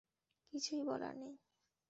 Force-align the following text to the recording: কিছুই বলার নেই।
কিছুই 0.53 0.81
বলার 0.83 1.13
নেই। 1.17 1.33